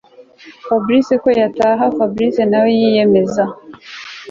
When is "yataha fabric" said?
1.39-2.35